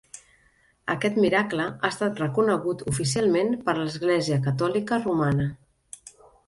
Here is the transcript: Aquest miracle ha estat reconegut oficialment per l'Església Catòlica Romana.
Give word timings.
Aquest 0.93 1.19
miracle 1.25 1.67
ha 1.73 1.91
estat 1.95 2.23
reconegut 2.23 2.83
oficialment 2.93 3.55
per 3.69 3.79
l'Església 3.83 4.43
Catòlica 4.49 5.03
Romana. 5.07 5.51